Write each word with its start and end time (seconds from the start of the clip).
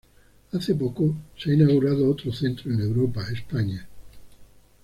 Hace 0.51 0.73
poco 0.73 1.15
se 1.37 1.51
ha 1.51 1.53
inauguró 1.53 2.09
otro 2.09 2.33
centro 2.33 2.71
en 2.73 2.79
Europa 2.79 3.23
España. 3.31 3.87